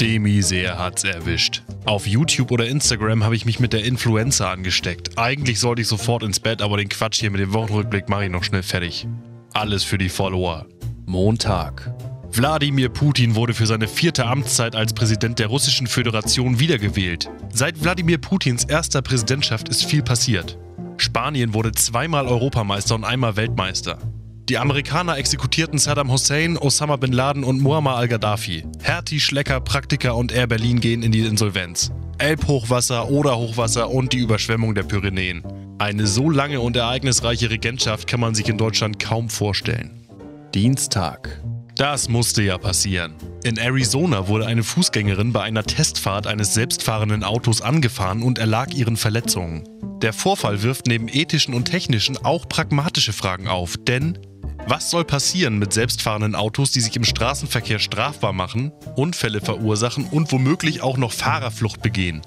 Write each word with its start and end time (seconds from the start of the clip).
Demi-Seher 0.00 0.78
hat's 0.78 1.02
erwischt. 1.02 1.62
Auf 1.84 2.06
YouTube 2.06 2.52
oder 2.52 2.68
Instagram 2.68 3.24
habe 3.24 3.34
ich 3.34 3.44
mich 3.44 3.58
mit 3.58 3.72
der 3.72 3.84
Influencer 3.84 4.48
angesteckt. 4.48 5.18
Eigentlich 5.18 5.58
sollte 5.58 5.82
ich 5.82 5.88
sofort 5.88 6.22
ins 6.22 6.38
Bett, 6.38 6.62
aber 6.62 6.76
den 6.76 6.88
Quatsch 6.88 7.18
hier 7.18 7.32
mit 7.32 7.40
dem 7.40 7.52
Wochenrückblick 7.52 8.08
mache 8.08 8.26
ich 8.26 8.30
noch 8.30 8.44
schnell 8.44 8.62
fertig. 8.62 9.08
Alles 9.54 9.82
für 9.82 9.98
die 9.98 10.08
Follower. 10.08 10.66
Montag. 11.06 11.92
Wladimir 12.30 12.90
Putin 12.90 13.34
wurde 13.34 13.54
für 13.54 13.66
seine 13.66 13.88
vierte 13.88 14.26
Amtszeit 14.26 14.76
als 14.76 14.92
Präsident 14.92 15.38
der 15.40 15.48
Russischen 15.48 15.86
Föderation 15.86 16.60
wiedergewählt. 16.60 17.28
Seit 17.52 17.82
Wladimir 17.82 18.18
Putins 18.18 18.64
erster 18.64 19.02
Präsidentschaft 19.02 19.68
ist 19.68 19.84
viel 19.84 20.02
passiert. 20.02 20.58
Spanien 20.98 21.54
wurde 21.54 21.72
zweimal 21.72 22.26
Europameister 22.26 22.94
und 22.94 23.04
einmal 23.04 23.36
Weltmeister. 23.36 23.98
Die 24.48 24.56
Amerikaner 24.56 25.18
exekutierten 25.18 25.78
Saddam 25.78 26.10
Hussein, 26.10 26.56
Osama 26.56 26.96
bin 26.96 27.12
Laden 27.12 27.44
und 27.44 27.60
Muammar 27.60 27.96
al-Gaddafi. 27.96 28.64
Hertie, 28.80 29.20
Schlecker, 29.20 29.60
Praktika 29.60 30.12
und 30.12 30.32
Air 30.32 30.46
Berlin 30.46 30.80
gehen 30.80 31.02
in 31.02 31.12
die 31.12 31.20
Insolvenz. 31.20 31.92
Elbhochwasser, 32.16 33.10
Oder-Hochwasser 33.10 33.90
und 33.90 34.14
die 34.14 34.18
Überschwemmung 34.18 34.74
der 34.74 34.84
Pyrenäen. 34.84 35.42
Eine 35.78 36.06
so 36.06 36.30
lange 36.30 36.60
und 36.60 36.76
ereignisreiche 36.76 37.50
Regentschaft 37.50 38.08
kann 38.08 38.20
man 38.20 38.34
sich 38.34 38.48
in 38.48 38.56
Deutschland 38.56 38.98
kaum 38.98 39.28
vorstellen. 39.28 40.08
Dienstag. 40.54 41.42
Das 41.76 42.08
musste 42.08 42.42
ja 42.42 42.56
passieren. 42.56 43.16
In 43.44 43.58
Arizona 43.58 44.28
wurde 44.28 44.46
eine 44.46 44.62
Fußgängerin 44.62 45.30
bei 45.30 45.42
einer 45.42 45.62
Testfahrt 45.62 46.26
eines 46.26 46.54
selbstfahrenden 46.54 47.22
Autos 47.22 47.60
angefahren 47.60 48.22
und 48.22 48.38
erlag 48.38 48.72
ihren 48.72 48.96
Verletzungen. 48.96 49.68
Der 50.00 50.14
Vorfall 50.14 50.62
wirft 50.62 50.86
neben 50.86 51.08
ethischen 51.08 51.54
und 51.54 51.66
technischen 51.66 52.16
auch 52.24 52.48
pragmatische 52.48 53.12
Fragen 53.12 53.46
auf, 53.46 53.76
denn 53.76 54.18
was 54.68 54.90
soll 54.90 55.04
passieren 55.04 55.58
mit 55.58 55.72
selbstfahrenden 55.72 56.34
Autos, 56.34 56.70
die 56.70 56.80
sich 56.80 56.94
im 56.96 57.04
Straßenverkehr 57.04 57.78
strafbar 57.78 58.32
machen, 58.32 58.72
Unfälle 58.96 59.40
verursachen 59.40 60.06
und 60.10 60.30
womöglich 60.32 60.82
auch 60.82 60.96
noch 60.96 61.12
Fahrerflucht 61.12 61.80
begehen? 61.80 62.20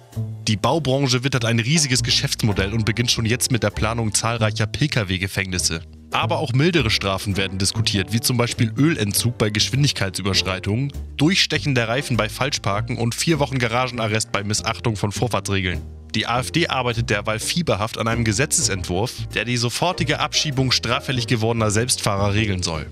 Die 0.47 0.57
Baubranche 0.57 1.23
wittert 1.23 1.45
ein 1.45 1.59
riesiges 1.59 2.03
Geschäftsmodell 2.03 2.73
und 2.73 2.85
beginnt 2.85 3.11
schon 3.11 3.25
jetzt 3.25 3.51
mit 3.51 3.63
der 3.63 3.69
Planung 3.69 4.13
zahlreicher 4.13 4.65
Pkw-Gefängnisse. 4.65 5.81
Aber 6.11 6.39
auch 6.39 6.51
mildere 6.51 6.89
Strafen 6.89 7.37
werden 7.37 7.57
diskutiert, 7.57 8.11
wie 8.11 8.19
zum 8.19 8.37
Beispiel 8.37 8.73
Ölentzug 8.75 9.37
bei 9.37 9.49
Geschwindigkeitsüberschreitungen, 9.49 10.91
Durchstechen 11.15 11.73
der 11.73 11.87
Reifen 11.87 12.17
bei 12.17 12.27
Falschparken 12.27 12.97
und 12.97 13.15
vier 13.15 13.39
Wochen 13.39 13.59
Garagenarrest 13.59 14.31
bei 14.31 14.43
Missachtung 14.43 14.97
von 14.97 15.11
Vorfahrtsregeln. 15.11 15.81
Die 16.15 16.27
AfD 16.27 16.67
arbeitet 16.67 17.09
derweil 17.09 17.39
fieberhaft 17.39 17.97
an 17.97 18.07
einem 18.07 18.25
Gesetzesentwurf, 18.25 19.27
der 19.33 19.45
die 19.45 19.55
sofortige 19.57 20.19
Abschiebung 20.19 20.71
straffällig 20.71 21.27
gewordener 21.27 21.71
Selbstfahrer 21.71 22.33
regeln 22.33 22.63
soll. 22.63 22.85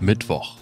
Mittwoch. 0.00 0.56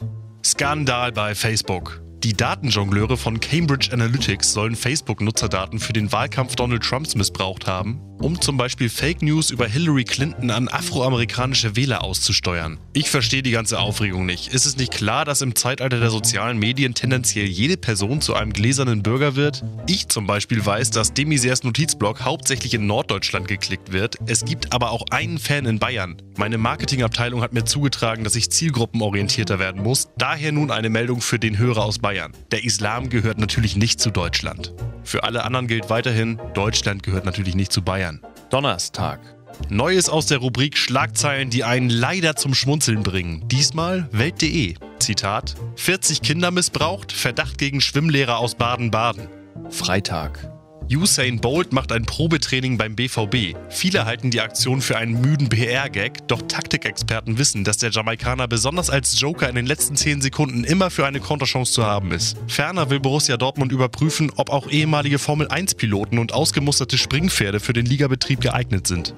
Skandal 0.44 1.12
bei 1.12 1.34
Facebook. 1.34 2.02
Die 2.24 2.32
Datenjongleure 2.32 3.18
von 3.18 3.38
Cambridge 3.38 3.92
Analytics 3.92 4.54
sollen 4.54 4.76
Facebook-Nutzerdaten 4.76 5.78
für 5.78 5.92
den 5.92 6.10
Wahlkampf 6.10 6.56
Donald 6.56 6.82
Trumps 6.82 7.14
missbraucht 7.14 7.66
haben, 7.66 8.00
um 8.18 8.40
zum 8.40 8.56
Beispiel 8.56 8.88
Fake 8.88 9.20
News 9.20 9.50
über 9.50 9.66
Hillary 9.66 10.04
Clinton 10.04 10.50
an 10.50 10.68
afroamerikanische 10.68 11.76
Wähler 11.76 12.02
auszusteuern. 12.02 12.78
Ich 12.94 13.10
verstehe 13.10 13.42
die 13.42 13.50
ganze 13.50 13.78
Aufregung 13.78 14.24
nicht. 14.24 14.54
Ist 14.54 14.64
es 14.64 14.78
nicht 14.78 14.90
klar, 14.90 15.26
dass 15.26 15.42
im 15.42 15.54
Zeitalter 15.54 16.00
der 16.00 16.08
sozialen 16.08 16.58
Medien 16.58 16.94
tendenziell 16.94 17.44
jede 17.44 17.76
Person 17.76 18.22
zu 18.22 18.32
einem 18.32 18.54
gläsernen 18.54 19.02
Bürger 19.02 19.36
wird? 19.36 19.62
Ich 19.86 20.08
zum 20.08 20.26
Beispiel 20.26 20.64
weiß, 20.64 20.92
dass 20.92 21.12
Demisers 21.12 21.62
Notizblog 21.62 22.22
hauptsächlich 22.22 22.72
in 22.72 22.86
Norddeutschland 22.86 23.48
geklickt 23.48 23.92
wird. 23.92 24.16
Es 24.24 24.46
gibt 24.46 24.72
aber 24.72 24.92
auch 24.92 25.04
einen 25.10 25.36
Fan 25.36 25.66
in 25.66 25.78
Bayern. 25.78 26.16
Meine 26.38 26.56
Marketingabteilung 26.56 27.42
hat 27.42 27.52
mir 27.52 27.66
zugetragen, 27.66 28.24
dass 28.24 28.34
ich 28.34 28.50
zielgruppenorientierter 28.50 29.58
werden 29.58 29.82
muss. 29.82 30.08
Daher 30.16 30.52
nun 30.52 30.70
eine 30.70 30.88
Meldung 30.88 31.20
für 31.20 31.38
den 31.38 31.58
Hörer 31.58 31.84
aus 31.84 31.98
Bayern. 31.98 32.13
Der 32.50 32.64
Islam 32.64 33.08
gehört 33.08 33.38
natürlich 33.38 33.76
nicht 33.76 34.00
zu 34.00 34.10
Deutschland. 34.10 34.72
Für 35.02 35.24
alle 35.24 35.44
anderen 35.44 35.66
gilt 35.66 35.90
weiterhin, 35.90 36.40
Deutschland 36.54 37.02
gehört 37.02 37.24
natürlich 37.24 37.54
nicht 37.54 37.72
zu 37.72 37.82
Bayern. 37.82 38.20
Donnerstag. 38.50 39.20
Neues 39.68 40.08
aus 40.08 40.26
der 40.26 40.38
Rubrik 40.38 40.76
Schlagzeilen, 40.76 41.50
die 41.50 41.64
einen 41.64 41.90
leider 41.90 42.36
zum 42.36 42.54
Schmunzeln 42.54 43.02
bringen. 43.02 43.46
Diesmal 43.48 44.08
Welt.de. 44.12 44.74
Zitat: 44.98 45.54
40 45.76 46.22
Kinder 46.22 46.50
missbraucht, 46.50 47.12
Verdacht 47.12 47.58
gegen 47.58 47.80
Schwimmlehrer 47.80 48.38
aus 48.38 48.54
Baden-Baden. 48.54 49.28
Freitag. 49.70 50.53
Usain 50.90 51.40
Bolt 51.40 51.72
macht 51.72 51.92
ein 51.92 52.04
Probetraining 52.04 52.76
beim 52.76 52.94
BVB. 52.94 53.56
Viele 53.70 54.04
halten 54.04 54.30
die 54.30 54.40
Aktion 54.40 54.80
für 54.80 54.98
einen 54.98 55.20
müden 55.20 55.48
PR-Gag, 55.48 56.28
doch 56.28 56.42
Taktikexperten 56.42 57.38
wissen, 57.38 57.64
dass 57.64 57.78
der 57.78 57.90
Jamaikaner 57.90 58.48
besonders 58.48 58.90
als 58.90 59.18
Joker 59.18 59.48
in 59.48 59.54
den 59.54 59.66
letzten 59.66 59.96
10 59.96 60.20
Sekunden 60.20 60.64
immer 60.64 60.90
für 60.90 61.06
eine 61.06 61.20
Konterchance 61.20 61.72
zu 61.72 61.84
haben 61.84 62.12
ist. 62.12 62.36
Ferner 62.48 62.90
will 62.90 63.00
Borussia 63.00 63.36
Dortmund 63.36 63.72
überprüfen, 63.72 64.30
ob 64.36 64.50
auch 64.50 64.68
ehemalige 64.68 65.18
Formel-1-Piloten 65.18 66.18
und 66.18 66.32
ausgemusterte 66.32 66.98
Springpferde 66.98 67.60
für 67.60 67.72
den 67.72 67.86
Ligabetrieb 67.86 68.40
geeignet 68.40 68.86
sind. 68.86 69.14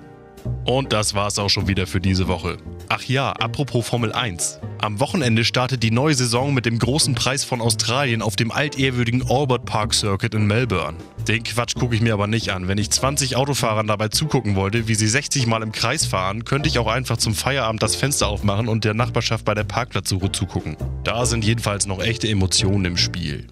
Und 0.65 0.93
das 0.93 1.15
war's 1.15 1.39
auch 1.39 1.51
schon 1.51 1.67
wieder 1.67 1.87
für 1.87 2.01
diese 2.01 2.29
Woche. 2.29 2.59
Ach 2.89 3.03
ja, 3.03 3.33
apropos 3.33 3.89
Formel 3.89 4.13
1. 4.13 4.61
Am 4.87 5.01
Wochenende 5.01 5.45
startet 5.45 5.83
die 5.83 5.91
neue 5.91 6.15
Saison 6.15 6.55
mit 6.55 6.65
dem 6.65 6.79
großen 6.79 7.17
Preis 7.17 7.43
von 7.43 7.61
Australien 7.61 8.23
auf 8.23 8.37
dem 8.37 8.53
altehrwürdigen 8.53 9.29
Albert 9.29 9.65
Park 9.65 9.93
Circuit 9.93 10.33
in 10.33 10.47
Melbourne. 10.47 10.97
Den 11.27 11.43
Quatsch 11.43 11.75
gucke 11.75 11.97
ich 11.97 12.01
mir 12.01 12.13
aber 12.13 12.29
nicht 12.29 12.51
an. 12.51 12.69
Wenn 12.69 12.79
ich 12.79 12.91
20 12.91 13.35
Autofahrern 13.35 13.89
dabei 13.89 14.07
zugucken 14.11 14.55
wollte, 14.55 14.87
wie 14.87 14.95
sie 14.95 15.09
60 15.09 15.49
Mal 15.49 15.65
im 15.65 15.73
Kreis 15.73 16.07
fahren, 16.07 16.45
könnte 16.45 16.69
ich 16.69 16.79
auch 16.79 16.87
einfach 16.87 17.17
zum 17.17 17.35
Feierabend 17.35 17.83
das 17.83 17.97
Fenster 17.97 18.29
aufmachen 18.29 18.69
und 18.69 18.85
der 18.85 18.95
Nachbarschaft 18.95 19.45
bei 19.45 19.55
der 19.55 19.65
Parkplatzsuche 19.65 20.31
zugucken. 20.31 20.77
Da 21.03 21.27
sind 21.27 21.45
jedenfalls 21.45 21.87
noch 21.87 22.01
echte 22.01 22.29
Emotionen 22.29 22.85
im 22.85 22.97
Spiel. 22.97 23.49